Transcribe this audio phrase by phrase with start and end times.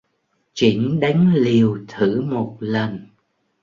[0.53, 3.05] Chỉnh đánh liều thử một lần